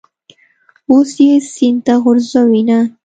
اوس 0.91 1.11
یې 1.25 1.31
سین 1.53 1.75
ته 1.85 1.93
غورځوینه. 2.03 2.79